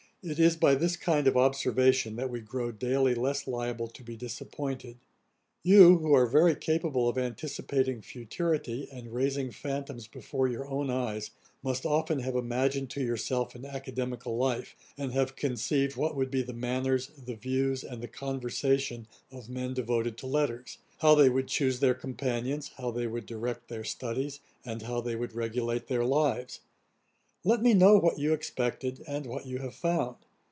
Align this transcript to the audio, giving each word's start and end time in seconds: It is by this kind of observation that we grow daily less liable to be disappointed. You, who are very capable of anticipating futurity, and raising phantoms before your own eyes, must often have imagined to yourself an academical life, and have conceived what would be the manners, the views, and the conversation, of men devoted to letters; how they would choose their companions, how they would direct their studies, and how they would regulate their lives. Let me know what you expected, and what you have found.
It 0.23 0.37
is 0.37 0.55
by 0.55 0.75
this 0.75 0.97
kind 0.97 1.25
of 1.25 1.35
observation 1.35 2.15
that 2.17 2.29
we 2.29 2.41
grow 2.41 2.71
daily 2.71 3.15
less 3.15 3.47
liable 3.47 3.87
to 3.87 4.03
be 4.03 4.15
disappointed. 4.15 4.99
You, 5.63 5.97
who 5.97 6.13
are 6.13 6.27
very 6.27 6.55
capable 6.55 7.09
of 7.09 7.17
anticipating 7.17 8.03
futurity, 8.03 8.87
and 8.91 9.15
raising 9.15 9.49
phantoms 9.49 10.05
before 10.05 10.47
your 10.47 10.67
own 10.69 10.91
eyes, 10.91 11.31
must 11.63 11.87
often 11.87 12.19
have 12.19 12.35
imagined 12.35 12.91
to 12.91 13.01
yourself 13.03 13.55
an 13.55 13.65
academical 13.65 14.37
life, 14.37 14.75
and 14.95 15.11
have 15.11 15.35
conceived 15.35 15.95
what 15.95 16.15
would 16.15 16.29
be 16.29 16.43
the 16.43 16.53
manners, 16.53 17.07
the 17.25 17.33
views, 17.35 17.83
and 17.83 18.03
the 18.03 18.07
conversation, 18.07 19.07
of 19.31 19.49
men 19.49 19.73
devoted 19.73 20.19
to 20.19 20.27
letters; 20.27 20.77
how 20.99 21.15
they 21.15 21.31
would 21.31 21.47
choose 21.47 21.79
their 21.79 21.95
companions, 21.95 22.73
how 22.77 22.91
they 22.91 23.07
would 23.07 23.25
direct 23.25 23.69
their 23.69 23.83
studies, 23.83 24.39
and 24.63 24.83
how 24.83 25.01
they 25.01 25.15
would 25.15 25.33
regulate 25.33 25.87
their 25.87 26.05
lives. 26.05 26.59
Let 27.43 27.63
me 27.63 27.73
know 27.73 27.97
what 27.97 28.19
you 28.19 28.33
expected, 28.33 29.03
and 29.07 29.25
what 29.25 29.47
you 29.47 29.57
have 29.57 29.73
found. 29.73 30.17